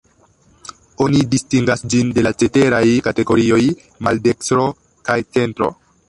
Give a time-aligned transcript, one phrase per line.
[1.05, 3.59] Oni distingas ĝin de la ceteraj kategorioj:
[4.09, 4.65] maldekstro
[5.11, 5.69] kaj centro.